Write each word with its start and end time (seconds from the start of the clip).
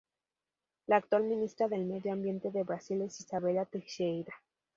La 0.87 0.95
actual 0.95 1.25
Ministra 1.25 1.67
del 1.67 1.85
Medio 1.85 2.11
Ambiente 2.11 2.49
de 2.49 2.63
Brasil 2.63 3.03
es 3.03 3.19
Izabella 3.19 3.65
Teixeira. 3.65 4.33